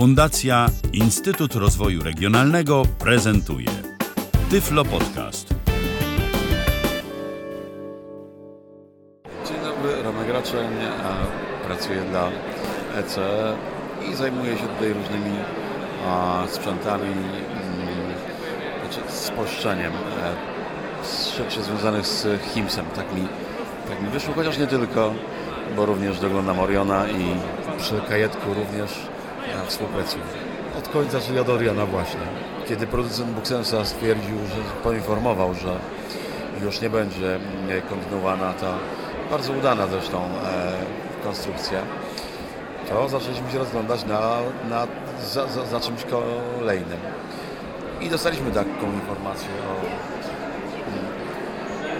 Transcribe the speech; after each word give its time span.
Fundacja 0.00 0.66
Instytut 0.92 1.54
Rozwoju 1.54 2.02
Regionalnego 2.02 2.82
prezentuje 2.98 3.68
Tyflo 4.50 4.84
Podcast. 4.84 5.54
Dzień 9.48 9.56
dobry, 9.64 10.02
Romek 10.02 10.28
Raczeń, 10.28 10.68
pracuję 11.66 12.02
dla 12.10 12.28
ECE 12.94 13.56
i 14.10 14.14
zajmuję 14.14 14.58
się 14.58 14.66
tutaj 14.66 14.92
różnymi 14.92 15.36
sprzętami, 16.48 17.14
znaczy 18.80 19.12
spolszczeniem 19.12 19.92
e, 19.92 21.36
rzeczy 21.36 21.62
związanych 21.62 22.06
z 22.06 22.42
HIMSem. 22.42 22.86
Tak 22.96 23.14
mi, 23.14 23.28
tak 23.88 24.02
mi 24.02 24.08
wyszło, 24.08 24.34
chociaż 24.34 24.58
nie 24.58 24.66
tylko, 24.66 25.14
bo 25.76 25.86
również 25.86 26.20
doglądam 26.20 26.58
Oriona 26.58 27.08
i 27.08 27.36
przy 27.78 28.00
kajetku 28.08 28.54
również 28.54 29.09
ja 29.70 29.74
współpracuję. 29.74 30.24
Od 30.78 30.88
końca, 30.88 31.18
Oriona 31.52 31.86
właśnie. 31.86 32.20
Kiedy 32.68 32.86
producent 32.86 33.30
Buxensa 33.30 33.84
stwierdził, 33.84 34.36
że 34.36 34.82
poinformował, 34.82 35.54
że 35.54 35.78
już 36.64 36.80
nie 36.80 36.90
będzie 36.90 37.34
mm, 37.34 37.82
kontynuowana 37.88 38.52
ta 38.52 38.74
bardzo 39.30 39.52
udana 39.52 39.86
zresztą 39.86 40.18
e, 40.18 41.24
konstrukcja, 41.24 41.78
to 42.88 43.08
zaczęliśmy 43.08 43.50
się 43.50 43.58
rozglądać 43.58 44.04
na, 44.04 44.20
na, 44.68 44.86
za, 45.24 45.46
za, 45.46 45.66
za 45.66 45.80
czymś 45.80 46.04
kolejnym. 46.04 46.98
I 48.00 48.08
dostaliśmy 48.08 48.50
taką 48.50 48.92
informację 48.92 49.48
o 49.48 49.74
mm, 50.90 51.04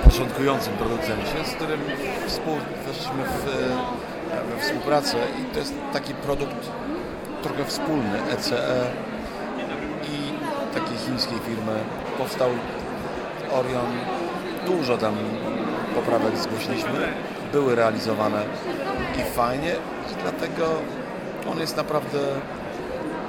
początkującym 0.05 0.73
producencie, 0.73 1.45
z 1.45 1.55
którym 1.55 1.80
współ, 2.27 2.55
weszliśmy 2.87 3.25
w, 3.25 3.48
e, 4.33 4.56
we 4.56 4.62
współpracę 4.62 5.16
i 5.41 5.55
to 5.55 5.59
jest 5.59 5.75
taki 5.92 6.14
produkt 6.14 6.70
trochę 7.43 7.65
wspólny 7.65 8.19
ECE 8.33 8.87
i 10.05 10.33
takiej 10.75 10.98
chińskiej 10.98 11.39
firmy. 11.39 11.73
Powstał 12.19 12.51
Orion, 13.53 13.87
dużo 14.67 14.98
tam 14.98 15.14
poprawek 15.95 16.37
zgłosiliśmy, 16.37 17.12
były 17.53 17.75
realizowane 17.75 18.42
i 19.19 19.34
fajnie 19.34 19.73
i 20.12 20.23
dlatego 20.23 20.67
on 21.53 21.59
jest 21.59 21.77
naprawdę 21.77 22.19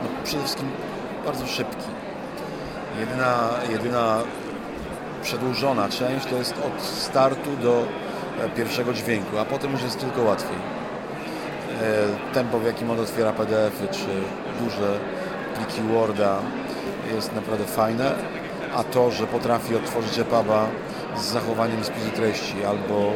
no, 0.03 0.09
przede 0.23 0.43
wszystkim 0.43 0.69
bardzo 1.25 1.47
szybki. 1.47 1.87
Jedyna, 2.99 3.49
jedyna 3.69 4.17
przedłużona 5.23 5.89
część 5.89 6.25
to 6.25 6.35
jest 6.35 6.53
od 6.53 6.83
startu 6.83 7.57
do 7.63 7.83
e, 8.41 8.49
pierwszego 8.49 8.93
dźwięku, 8.93 9.37
a 9.37 9.45
potem 9.45 9.71
już 9.71 9.81
jest 9.81 9.99
tylko 9.99 10.21
łatwiej. 10.21 10.80
E, 11.81 12.33
tempo, 12.33 12.59
w 12.59 12.65
jakim 12.65 12.91
on 12.91 12.99
otwiera 12.99 13.31
PDF-y, 13.33 13.87
czy 13.87 14.07
duże 14.63 14.99
pliki 15.55 15.81
Worda 15.81 16.39
jest 17.15 17.35
naprawdę 17.35 17.65
fajne, 17.65 18.11
a 18.75 18.83
to, 18.83 19.11
że 19.11 19.27
potrafi 19.27 19.75
otworzyć 19.75 20.19
EPUBa 20.19 20.67
z 21.17 21.21
zachowaniem 21.21 21.83
spisu 21.83 22.09
treści 22.15 22.65
albo 22.65 23.11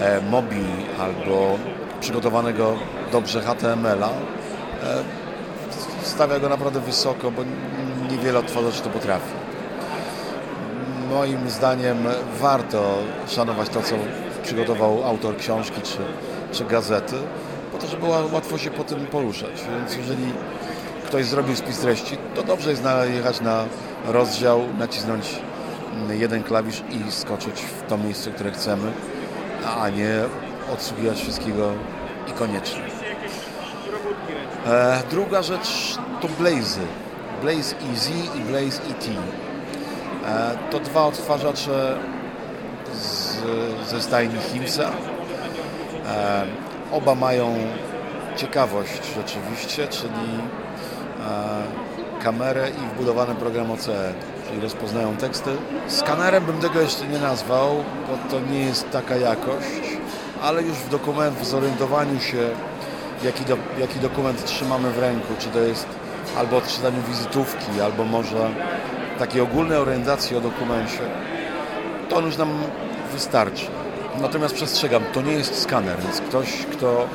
e, 0.00 0.20
mobi, 0.30 0.64
albo 1.00 1.58
przygotowanego 2.00 2.74
dobrze 3.12 3.40
HTML-a, 3.40 4.08
e, 4.08 4.12
stawia 6.02 6.38
go 6.38 6.48
naprawdę 6.48 6.80
wysoko, 6.80 7.30
bo 7.30 7.42
niewiele 8.10 8.38
otworzyć 8.38 8.80
to 8.80 8.90
potrafi. 8.90 9.34
Moim 11.10 11.50
zdaniem 11.50 11.98
warto 12.40 12.98
szanować 13.28 13.68
to, 13.68 13.82
co 13.82 13.94
przygotował 14.42 15.04
autor 15.04 15.36
książki 15.36 15.80
czy, 15.82 15.98
czy 16.52 16.64
gazety, 16.64 17.16
po 17.72 17.78
to, 17.78 17.86
żeby 17.86 18.06
łatwo 18.32 18.58
się 18.58 18.70
po 18.70 18.84
tym 18.84 19.06
poruszać. 19.06 19.64
Więc 19.70 19.96
jeżeli 19.96 20.32
ktoś 21.06 21.26
zrobił 21.26 21.56
spis 21.56 21.78
treści, 21.78 22.16
to 22.34 22.42
dobrze 22.42 22.70
jest 22.70 22.82
jechać 23.14 23.40
na 23.40 23.64
rozdział, 24.06 24.60
nacisnąć 24.78 25.40
jeden 26.10 26.42
klawisz 26.42 26.82
i 26.90 27.12
skoczyć 27.12 27.60
w 27.60 27.88
to 27.88 27.98
miejsce, 27.98 28.30
które 28.30 28.50
chcemy, 28.50 28.92
a 29.80 29.88
nie 29.88 30.24
odsługiwać 30.74 31.20
wszystkiego 31.20 31.72
i 32.28 32.32
koniecznie. 32.32 32.82
E, 34.66 35.02
druga 35.10 35.42
rzecz 35.42 35.98
to 36.20 36.28
Blazy. 36.28 36.80
Blaze 37.42 37.76
EZ 37.92 38.10
i 38.36 38.40
Blaze 38.40 38.82
ET. 38.90 39.08
E, 40.26 40.58
to 40.70 40.80
dwa 40.80 41.04
odtwarzacze 41.04 41.96
z, 42.94 43.36
ze 43.88 44.02
stajni 44.02 44.38
Himsa. 44.38 44.90
E, 46.06 46.69
oba 46.92 47.14
mają 47.14 47.54
ciekawość 48.36 49.14
rzeczywiście, 49.14 49.88
czyli 49.88 50.28
e, 51.20 52.22
kamerę 52.22 52.70
i 52.70 52.94
wbudowany 52.94 53.34
program 53.34 53.70
OCE, 53.70 54.12
czyli 54.48 54.60
rozpoznają 54.60 55.16
teksty. 55.16 55.50
Skanerem 55.88 56.44
bym 56.44 56.58
tego 56.58 56.80
jeszcze 56.80 57.06
nie 57.06 57.18
nazwał, 57.18 57.76
bo 58.08 58.30
to 58.30 58.40
nie 58.52 58.60
jest 58.60 58.90
taka 58.90 59.16
jakość, 59.16 59.98
ale 60.42 60.62
już 60.62 60.76
w 60.76 60.88
dokument, 60.88 61.38
w 61.38 61.46
zorientowaniu 61.46 62.20
się, 62.20 62.50
jaki, 63.24 63.44
do, 63.44 63.56
jaki 63.78 63.98
dokument 63.98 64.44
trzymamy 64.44 64.90
w 64.90 64.98
ręku, 64.98 65.34
czy 65.38 65.48
to 65.48 65.58
jest 65.58 65.86
albo 66.38 66.56
odczytaniu 66.56 67.02
wizytówki, 67.08 67.80
albo 67.84 68.04
może 68.04 68.50
takiej 69.18 69.40
ogólnej 69.40 69.78
orientacji 69.78 70.36
o 70.36 70.40
dokumencie, 70.40 71.00
to 72.08 72.16
on 72.16 72.26
już 72.26 72.36
nam 72.36 72.48
wystarczy. 73.12 73.66
Natomiast 74.18 74.54
przestrzegam, 74.54 75.02
to 75.12 75.22
nie 75.22 75.32
jest 75.32 75.62
skaner, 75.62 75.98
więc 76.00 76.20
ktoś, 76.20 76.66
kto 76.72 77.06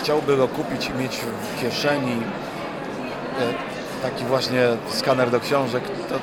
chciałby 0.00 0.36
go 0.36 0.48
kupić 0.48 0.88
i 0.88 1.02
mieć 1.02 1.16
w 1.16 1.60
kieszeni 1.60 2.22
e, 3.40 4.02
taki 4.02 4.24
właśnie 4.24 4.62
skaner 4.88 5.30
do 5.30 5.40
książek, 5.40 5.82
to, 6.08 6.14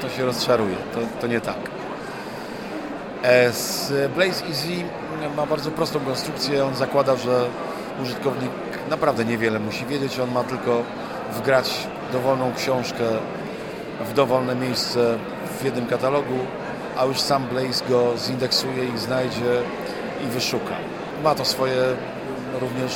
to 0.00 0.14
się 0.14 0.24
rozczaruje. 0.24 0.76
To, 0.94 1.00
to 1.20 1.26
nie 1.26 1.40
tak. 1.40 1.56
E, 3.22 3.52
z 3.52 3.92
Blaze 4.12 4.46
Easy 4.46 4.84
ma 5.36 5.46
bardzo 5.46 5.70
prostą 5.70 6.00
konstrukcję. 6.00 6.64
On 6.64 6.74
zakłada, 6.74 7.16
że 7.16 7.44
użytkownik 8.02 8.50
naprawdę 8.90 9.24
niewiele 9.24 9.58
musi 9.58 9.86
wiedzieć. 9.86 10.20
On 10.20 10.32
ma 10.32 10.44
tylko 10.44 10.82
wgrać 11.32 11.86
dowolną 12.12 12.52
książkę 12.56 13.04
w 14.00 14.12
dowolne 14.12 14.54
miejsce 14.54 15.18
w 15.60 15.64
jednym 15.64 15.86
katalogu, 15.86 16.38
a 16.98 17.04
już 17.04 17.20
sam 17.20 17.46
Blaze 17.46 17.84
go 17.88 18.18
zindeksuje 18.18 18.84
i 18.94 18.98
znajdzie 18.98 19.62
i 20.24 20.26
wyszuka. 20.26 20.74
Ma 21.24 21.34
to 21.34 21.44
swoje 21.44 21.96
również 22.60 22.92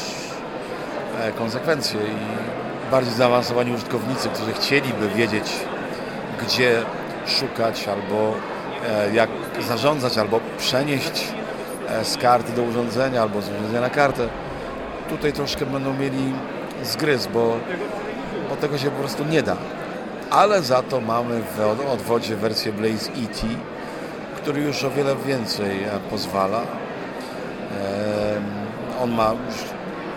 e, 1.20 1.32
konsekwencje 1.32 2.00
i 2.00 2.90
bardziej 2.90 3.14
zaawansowani 3.14 3.74
użytkownicy, 3.74 4.28
którzy 4.28 4.52
chcieliby 4.52 5.08
wiedzieć, 5.08 5.52
gdzie 6.42 6.82
szukać 7.26 7.88
albo 7.88 8.34
e, 8.88 9.14
jak 9.14 9.30
zarządzać, 9.68 10.18
albo 10.18 10.40
przenieść 10.58 11.28
e, 11.88 12.04
z 12.04 12.16
karty 12.16 12.52
do 12.52 12.62
urządzenia, 12.62 13.22
albo 13.22 13.42
z 13.42 13.48
urządzenia 13.48 13.80
na 13.80 13.90
kartę, 13.90 14.28
tutaj 15.08 15.32
troszkę 15.32 15.66
będą 15.66 15.94
mieli 15.94 16.32
zgryz, 16.82 17.26
bo, 17.26 17.56
bo 18.50 18.56
tego 18.56 18.78
się 18.78 18.90
po 18.90 18.98
prostu 18.98 19.24
nie 19.24 19.42
da. 19.42 19.56
Ale 20.30 20.62
za 20.62 20.82
to 20.82 21.00
mamy 21.00 21.42
w 21.56 21.90
odwodzie 21.92 22.36
wersję 22.36 22.72
Blaze 22.72 23.10
ET, 23.10 23.42
który 24.42 24.60
już 24.60 24.84
o 24.84 24.90
wiele 24.90 25.16
więcej 25.16 25.70
pozwala. 26.10 26.60
On 29.02 29.10
ma 29.10 29.34
już 29.46 29.56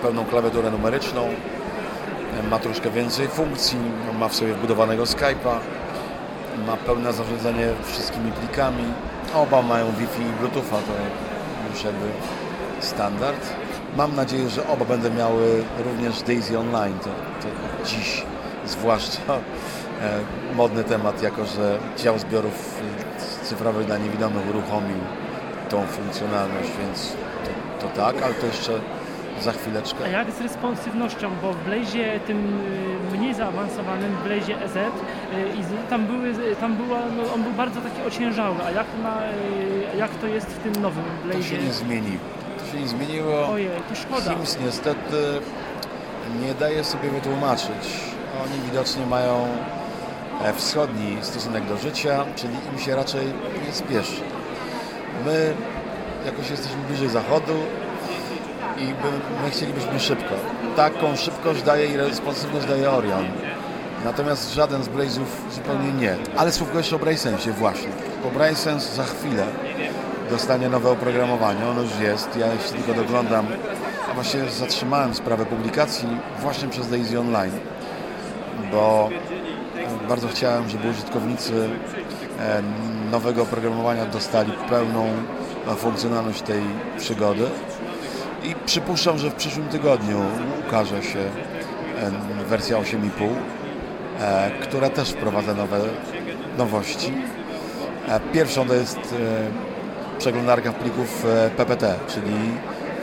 pełną 0.02 0.25
klawiaturę 0.25 0.72
numeryczną, 0.72 1.28
ma 2.50 2.59
troszkę 2.59 2.91
więcej 2.91 3.28
funkcji, 3.28 3.78
ma 4.19 4.28
w 4.28 4.36
sobie 4.36 4.53
wbudowanego 4.53 5.03
Skype'a, 5.03 5.58
ma 6.68 6.78
pełne 6.78 7.13
zarządzanie 7.13 7.68
wszystkimi 7.84 8.31
plikami. 8.31 8.84
Oba 9.36 9.62
mają 9.62 9.86
Wi-Fi 9.91 10.22
i 10.22 10.40
Bluetootha, 10.40 10.75
to 10.75 10.94
już 11.74 11.84
jakby 11.84 12.07
standard. 12.80 13.50
Mam 13.97 14.16
nadzieję, 14.16 14.50
że 14.50 14.68
oba 14.68 14.86
będą 14.86 15.13
miały 15.13 15.63
również 15.86 16.22
Daisy 16.22 16.59
Online, 16.59 17.00
to, 17.00 17.09
to 17.42 17.47
dziś 17.86 18.24
zwłaszcza 18.66 19.33
e, 19.33 19.39
modny 20.56 20.83
temat, 20.83 21.22
jako 21.22 21.45
że 21.45 21.77
dział 21.98 22.19
zbiorów 22.19 22.81
cyfrowych 23.45 23.86
dla 23.86 23.97
niewidomych 23.97 24.50
uruchomił 24.50 24.97
tą 25.69 25.86
funkcjonalność, 25.88 26.69
więc 26.80 27.15
to, 27.80 27.88
to 27.88 27.95
tak, 27.95 28.24
ale 28.24 28.33
to 28.33 28.45
jeszcze 28.45 28.80
za 29.42 29.51
chwileczkę. 29.51 30.06
A 30.06 30.07
jak 30.07 30.31
z 30.31 30.42
responsywnością, 30.42 31.31
bo 31.42 31.53
w 31.53 31.63
Blazie 31.63 32.19
tym 32.27 32.62
y, 33.13 33.18
mniej 33.18 33.33
zaawansowanym, 33.33 34.15
w 34.15 34.24
Blazie 34.24 34.62
EZ, 34.62 34.75
y, 34.75 35.89
tam, 35.89 36.06
były, 36.06 36.56
tam 36.56 36.75
była, 36.75 37.00
no, 37.18 37.33
on 37.33 37.44
był 37.44 37.51
bardzo 37.51 37.81
taki 37.81 38.01
ociężały, 38.01 38.56
a 38.68 38.71
jak, 38.71 38.88
ma, 39.03 39.18
y, 39.94 39.98
jak 39.98 40.12
to 40.12 40.27
jest 40.27 40.48
w 40.48 40.59
tym 40.59 40.81
nowym 40.81 41.03
Blazie? 41.24 41.39
To 41.39 41.45
się 41.45 41.57
nie 41.57 41.74
zmieniło. 41.74 42.24
To 42.59 42.71
się 42.71 42.81
nie 42.81 42.88
zmieniło. 42.88 43.50
Ojej, 43.50 43.69
to 43.89 43.95
szkoda. 43.95 44.33
Hims 44.33 44.57
niestety 44.65 45.18
nie 46.41 46.53
daje 46.53 46.83
sobie 46.83 47.09
wytłumaczyć. 47.09 47.83
Oni 48.44 48.62
widocznie 48.71 49.06
mają 49.06 49.48
wschodni 50.56 51.18
stosunek 51.22 51.66
do 51.66 51.77
życia, 51.77 52.25
czyli 52.36 52.54
im 52.74 52.80
się 52.80 52.95
raczej 52.95 53.25
nie 53.68 53.74
spieszy. 53.74 54.22
My 55.25 55.54
jakoś 56.25 56.50
jesteśmy 56.50 56.77
bliżej 56.88 57.10
zachodu 57.10 57.54
i 58.77 58.86
my 59.44 59.50
chcielibyśmy 59.50 60.00
szybko. 60.00 60.36
taką 60.75 61.16
szybkość 61.16 61.62
daje 61.62 61.86
i 61.86 61.98
responsywność 61.98 62.68
daje 62.68 62.92
Orion. 62.92 63.25
Natomiast 64.06 64.54
żaden 64.54 64.83
z 64.83 64.88
Blaze'ów 64.88 65.25
zupełnie 65.51 65.92
nie. 65.92 66.16
Ale 66.38 66.51
słówko 66.51 66.77
jeszcze 66.77 66.95
o 66.95 67.00
BraceSense 67.00 67.51
właśnie. 67.51 67.89
Bo 68.24 68.30
BraceSense 68.30 68.95
za 68.95 69.04
chwilę 69.04 69.45
dostanie 70.30 70.69
nowe 70.69 70.89
oprogramowanie. 70.89 71.68
Ono 71.68 71.81
już 71.81 72.00
jest. 72.00 72.38
Ja 72.38 72.54
jeśli 72.54 72.83
tylko 72.83 73.01
doglądam, 73.01 73.45
a 74.12 74.13
właściwie 74.13 74.50
zatrzymałem 74.50 75.16
sprawę 75.16 75.45
publikacji 75.45 76.07
właśnie 76.39 76.68
przez 76.68 76.89
Daisy 76.89 77.19
Online. 77.19 77.51
Bo 78.72 79.10
bardzo 80.06 80.28
chciałem, 80.28 80.69
żeby 80.69 80.90
użytkownicy 80.90 81.69
e, 82.40 82.62
nowego 83.12 83.42
oprogramowania 83.42 84.06
dostali 84.06 84.52
pełną 84.69 85.06
e, 85.68 85.75
funkcjonalność 85.75 86.42
tej 86.42 86.62
przygody. 86.98 87.50
I 88.44 88.56
przypuszczam, 88.66 89.18
że 89.18 89.30
w 89.30 89.34
przyszłym 89.34 89.68
tygodniu 89.68 90.22
ukaże 90.68 91.04
się 91.04 91.19
e, 91.19 92.46
wersja 92.50 92.78
8,5, 92.78 93.30
która 94.62 94.90
też 94.90 95.10
wprowadza 95.10 95.54
nowe 95.54 95.80
nowości. 96.58 97.13
Pierwszą 98.34 98.68
to 98.68 98.74
jest 98.74 99.00
przeglądarka 100.19 100.72
plików 100.72 101.25
PPT, 101.58 101.96
czyli 102.08 102.34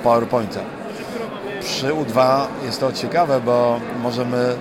PowerPointa. 0.02 0.60
Przy 1.60 1.87
U2 1.87 2.44
jest 2.64 2.81
to 2.81 2.93
ciekawe, 2.93 3.40
bo 3.40 3.81
możemy 4.02 4.56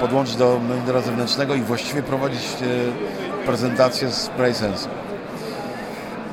podłączyć 0.00 0.36
do 0.36 0.60
monitora 0.68 1.00
zewnętrznego 1.00 1.54
i 1.54 1.60
właściwie 1.60 2.02
prowadzić 2.02 2.42
e, 2.42 3.46
prezentację 3.46 4.10
z 4.10 4.28
PlaySense. 4.28 4.88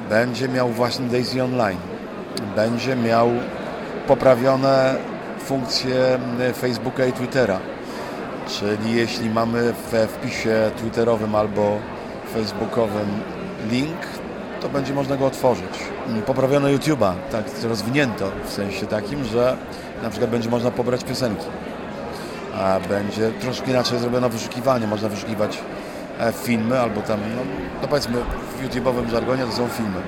Będzie 0.09 0.47
miał 0.47 0.69
właśnie 0.69 1.07
Daisy 1.07 1.43
Online. 1.43 1.77
Będzie 2.55 2.95
miał 2.95 3.29
poprawione 4.07 4.95
funkcje 5.39 6.19
Facebooka 6.53 7.05
i 7.05 7.13
Twittera. 7.13 7.59
Czyli 8.47 8.95
jeśli 8.95 9.29
mamy 9.29 9.73
we 9.91 10.07
wpisie 10.07 10.71
twitterowym 10.77 11.35
albo 11.35 11.77
facebookowym 12.33 13.07
link, 13.71 13.97
to 14.61 14.69
będzie 14.69 14.93
można 14.93 15.17
go 15.17 15.25
otworzyć. 15.25 15.79
Poprawiono 16.25 16.67
YouTube'a, 16.67 17.13
tak 17.31 17.45
rozwinięto 17.63 18.31
w 18.45 18.53
sensie 18.53 18.85
takim, 18.85 19.23
że 19.23 19.57
na 20.03 20.09
przykład 20.09 20.31
będzie 20.31 20.49
można 20.49 20.71
pobrać 20.71 21.03
piosenki 21.03 21.45
będzie 22.89 23.31
troszkę 23.31 23.71
inaczej 23.71 23.99
zrobione 23.99 24.29
wyszukiwanie. 24.29 24.87
Można 24.87 25.09
wyszukiwać 25.09 25.57
e, 26.19 26.31
filmy 26.31 26.79
albo 26.79 27.01
tam, 27.01 27.19
no, 27.35 27.41
no 27.81 27.87
powiedzmy 27.87 28.17
w 28.57 28.65
YouTube'owym 28.65 29.09
żargonie 29.09 29.45
to 29.45 29.51
są 29.51 29.67
filmy. 29.67 30.01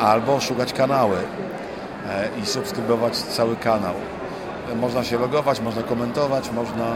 Albo 0.00 0.40
szukać 0.40 0.72
kanały 0.72 1.16
e, 1.16 2.28
i 2.42 2.46
subskrybować 2.46 3.16
cały 3.16 3.56
kanał. 3.56 3.94
E, 4.72 4.74
można 4.74 5.04
się 5.04 5.18
logować, 5.18 5.60
można 5.60 5.82
komentować, 5.82 6.50
można 6.50 6.86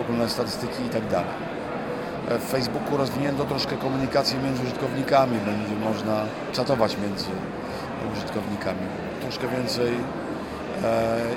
oglądać 0.00 0.30
statystyki 0.30 0.82
i 0.86 0.88
tak 0.88 1.06
dalej. 1.08 1.30
W 2.28 2.50
Facebooku 2.50 2.96
rozwinięto 2.96 3.44
troszkę 3.44 3.76
komunikację 3.76 4.38
między 4.38 4.62
użytkownikami, 4.62 5.38
będzie 5.38 5.74
można 5.84 6.24
czatować 6.52 6.96
między 7.02 7.26
użytkownikami. 8.12 8.80
Troszkę 9.20 9.48
więcej 9.48 9.92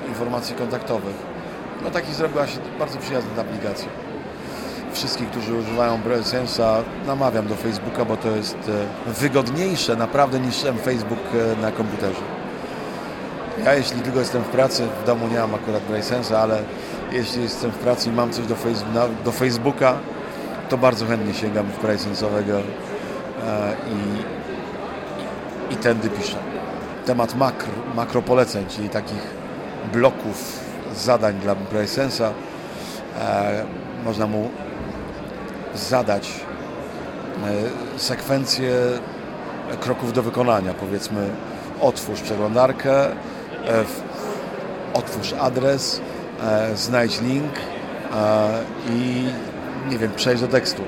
informacji 0.07 0.55
kontaktowych. 0.55 1.34
No 1.83 1.91
taki 1.91 2.13
zrobiła 2.13 2.47
się 2.47 2.59
bardzo 2.79 2.97
przyjazna 2.97 3.41
aplikacja. 3.41 3.87
Wszystkich, 4.93 5.29
którzy 5.29 5.53
używają 5.53 5.99
Sensa 6.23 6.83
namawiam 7.07 7.47
do 7.47 7.55
Facebooka, 7.55 8.05
bo 8.05 8.17
to 8.17 8.31
jest 8.31 8.57
e, 9.07 9.13
wygodniejsze 9.13 9.95
naprawdę 9.95 10.39
niż 10.39 10.55
Facebook 10.83 11.19
e, 11.33 11.61
na 11.61 11.71
komputerze. 11.71 12.21
Ja 13.65 13.73
jeśli 13.73 14.01
tylko 14.01 14.19
jestem 14.19 14.43
w 14.43 14.47
pracy, 14.47 14.87
w 15.03 15.05
domu 15.05 15.27
nie 15.27 15.37
mam 15.37 15.55
akurat 15.55 15.81
Sensa, 16.01 16.39
ale 16.39 16.63
jeśli 17.11 17.43
jestem 17.43 17.71
w 17.71 17.77
pracy 17.77 18.09
i 18.09 18.11
mam 18.11 18.31
coś 18.31 18.45
do, 18.45 18.55
do 19.25 19.31
Facebooka, 19.31 19.95
to 20.69 20.77
bardzo 20.77 21.05
chętnie 21.05 21.33
sięgam 21.33 21.65
w 21.65 21.81
Brysensowego 21.81 22.57
e, 22.57 22.63
i, 25.69 25.73
i, 25.73 25.77
tędy 25.77 26.09
piszę. 26.09 26.37
Temat 27.05 27.35
makro, 27.35 27.73
makropoleceń, 27.95 28.65
czyli 28.69 28.89
takich 28.89 29.33
bloków 29.93 30.59
zadań 30.97 31.39
dla 31.39 31.55
PlaySense'a. 31.55 32.29
E, 33.19 33.63
można 34.05 34.27
mu 34.27 34.49
zadać 35.75 36.29
e, 37.95 37.99
sekwencję 37.99 38.71
kroków 39.79 40.13
do 40.13 40.23
wykonania. 40.23 40.73
Powiedzmy, 40.73 41.29
otwórz 41.81 42.21
przeglądarkę, 42.21 43.05
e, 43.05 43.13
otwórz 44.93 45.33
adres, 45.33 46.01
znajdź 46.75 47.21
link 47.21 47.51
i 48.89 49.25
nie 49.89 49.97
wiem, 49.97 50.11
przejść 50.15 50.41
do 50.41 50.47
tekstu. 50.47 50.81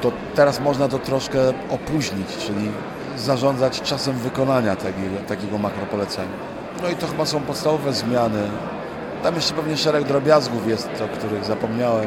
To 0.00 0.12
teraz 0.34 0.60
można 0.60 0.88
to 0.88 0.98
troszkę 0.98 1.38
opóźnić, 1.70 2.28
czyli 2.46 2.70
zarządzać 3.16 3.82
czasem 3.82 4.16
wykonania 4.16 4.76
takiego, 4.76 5.16
takiego 5.28 5.58
makropolecenia. 5.58 6.61
No 6.82 6.88
i 6.88 6.96
to 6.96 7.06
chyba 7.06 7.26
są 7.26 7.40
podstawowe 7.40 7.92
zmiany. 7.92 8.42
Tam 9.22 9.34
jeszcze 9.34 9.54
pewnie 9.54 9.76
szereg 9.76 10.04
drobiazgów 10.04 10.68
jest, 10.68 10.88
o 11.04 11.16
których 11.16 11.44
zapomniałem, 11.44 12.06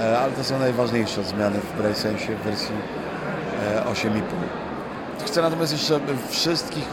e, 0.00 0.18
ale 0.18 0.32
to 0.32 0.44
są 0.44 0.58
najważniejsze 0.58 1.24
zmiany 1.24 1.58
w 1.58 1.78
BraceSense 1.78 2.26
w 2.26 2.42
wersji 2.42 2.74
8.5. 3.92 4.18
E, 4.18 5.24
Chcę 5.24 5.42
natomiast 5.42 5.72
jeszcze 5.72 6.00
wszystkich 6.28 6.88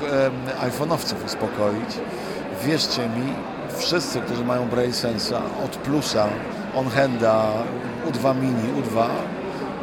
iPhone'owców 0.62 1.26
uspokoić. 1.26 1.90
Wierzcie 2.64 3.02
mi, 3.02 3.34
wszyscy, 3.78 4.22
którzy 4.22 4.46
mają 4.46 4.68
BraceSense'a 4.68 5.40
od 5.66 5.72
Plusa, 5.78 6.28
OnHanda, 6.76 7.46
U2 8.12 8.36
Mini, 8.36 8.84
U2, 8.84 9.06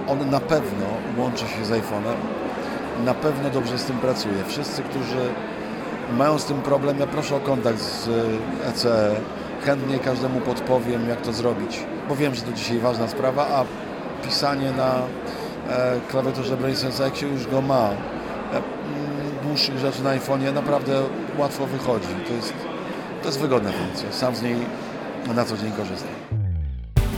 on 0.08 0.30
na 0.30 0.40
pewno 0.40 0.86
łączy 1.18 1.44
się 1.48 1.64
z 1.64 1.70
iPhone'em, 1.70 2.16
na 3.04 3.14
pewno 3.14 3.50
dobrze 3.50 3.78
z 3.78 3.84
tym 3.84 3.98
pracuje. 3.98 4.44
Wszyscy, 4.48 4.82
którzy 4.82 5.28
mają 6.12 6.38
z 6.38 6.44
tym 6.44 6.62
problem, 6.62 6.98
ja 6.98 7.06
proszę 7.06 7.36
o 7.36 7.40
kontakt 7.40 7.80
z 7.80 8.08
ECE. 8.64 9.10
E. 9.10 9.44
Chętnie 9.64 9.98
każdemu 9.98 10.40
podpowiem, 10.40 11.08
jak 11.08 11.20
to 11.20 11.32
zrobić, 11.32 11.80
bo 12.08 12.16
wiem, 12.16 12.34
że 12.34 12.42
to 12.42 12.52
dzisiaj 12.52 12.78
ważna 12.78 13.08
sprawa, 13.08 13.46
a 13.46 13.64
pisanie 14.26 14.72
na 14.72 14.94
e, 15.68 16.00
klawiaturze 16.10 16.56
BrainSense, 16.56 17.04
jak 17.04 17.16
się 17.16 17.28
już 17.28 17.46
go 17.46 17.60
ma, 17.60 17.90
e, 17.90 17.94
dłuższych 19.42 19.78
rzeczy 19.78 20.02
na 20.02 20.18
iPhone'ie, 20.18 20.54
naprawdę 20.54 21.02
łatwo 21.38 21.66
wychodzi. 21.66 22.08
To 22.28 22.32
jest, 22.34 22.52
to 23.22 23.28
jest 23.28 23.40
wygodna 23.40 23.72
funkcja. 23.72 24.12
Sam 24.12 24.36
z 24.36 24.42
niej 24.42 24.56
na 25.34 25.44
co 25.44 25.56
dzień 25.56 25.72
korzystam. 25.72 26.10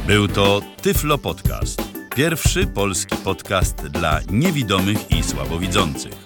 Był 0.07 0.29
to 0.29 0.61
Tyflo 0.83 1.19
Podcast. 1.19 1.83
Pierwszy 2.15 2.67
polski 2.67 3.17
podcast 3.17 3.77
dla 3.77 4.21
niewidomych 4.31 5.11
i 5.11 5.23
słabowidzących. 5.23 6.26